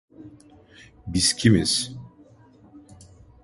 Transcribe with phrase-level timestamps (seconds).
[1.07, 1.91] Biz kimiz?